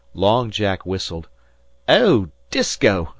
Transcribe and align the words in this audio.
Long 0.15 0.49
Jack 0.49 0.83
whistled. 0.83 1.27
"Oh, 1.87 2.29
Disko!" 2.49 3.09